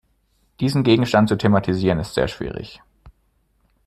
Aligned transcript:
Diesen 0.61 0.81
Gegenstand 0.81 1.29
zu 1.29 1.35
thematisieren 1.37 1.99
ist 1.99 2.15
sehr 2.15 2.27
schwierig. 2.27 2.81